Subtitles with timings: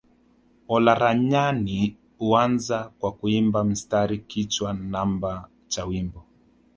[0.67, 6.23] Olaranyani huanza kwa kuimba mstari kichwa namba cha wimbo